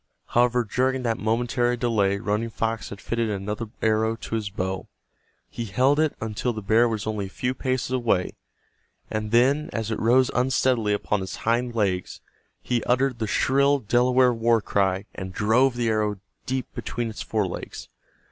However, 0.29 0.63
during 0.63 1.03
that 1.03 1.19
momentary 1.19 1.77
delay 1.77 2.17
Running 2.17 2.49
Fox 2.49 2.89
had 2.89 2.99
fitted 2.99 3.29
another 3.29 3.67
arrow 3.83 4.15
to 4.15 4.33
his 4.33 4.49
bow. 4.49 4.87
He 5.47 5.65
held 5.65 5.99
it 5.99 6.15
until 6.19 6.53
the 6.53 6.63
bear 6.63 6.89
was 6.89 7.05
only 7.05 7.27
a 7.27 7.29
few 7.29 7.53
paces 7.53 7.91
away, 7.91 8.31
and 9.11 9.29
then, 9.29 9.69
as 9.71 9.91
it 9.91 9.99
rose 9.99 10.31
unsteadily 10.33 10.93
upon 10.93 11.21
its 11.21 11.35
hind 11.45 11.75
legs, 11.75 12.19
he 12.63 12.83
uttered 12.85 13.19
the 13.19 13.27
shrill 13.27 13.77
Delaware 13.77 14.33
war 14.33 14.59
cry 14.59 15.05
and 15.13 15.31
drove 15.33 15.75
the 15.75 15.89
arrow 15.89 16.19
deep 16.47 16.73
between 16.73 17.11
its 17.11 17.21
fore 17.21 17.45
legs. 17.45 17.87